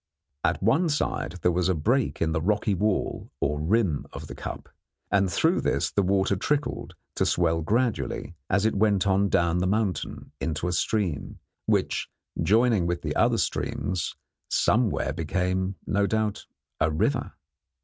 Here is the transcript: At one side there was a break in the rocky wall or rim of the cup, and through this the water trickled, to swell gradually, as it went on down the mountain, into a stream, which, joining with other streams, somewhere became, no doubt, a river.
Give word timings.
At 0.43 0.63
one 0.63 0.89
side 0.89 1.33
there 1.43 1.51
was 1.51 1.69
a 1.69 1.75
break 1.75 2.23
in 2.23 2.31
the 2.31 2.41
rocky 2.41 2.73
wall 2.73 3.29
or 3.39 3.59
rim 3.61 4.07
of 4.11 4.25
the 4.25 4.33
cup, 4.33 4.67
and 5.11 5.31
through 5.31 5.61
this 5.61 5.91
the 5.91 6.01
water 6.01 6.35
trickled, 6.35 6.95
to 7.17 7.23
swell 7.23 7.61
gradually, 7.61 8.33
as 8.49 8.65
it 8.65 8.73
went 8.73 9.05
on 9.05 9.29
down 9.29 9.59
the 9.59 9.67
mountain, 9.67 10.31
into 10.39 10.67
a 10.67 10.73
stream, 10.73 11.37
which, 11.67 12.09
joining 12.41 12.87
with 12.87 13.05
other 13.15 13.37
streams, 13.37 14.15
somewhere 14.49 15.13
became, 15.13 15.75
no 15.85 16.07
doubt, 16.07 16.47
a 16.79 16.89
river. 16.89 17.33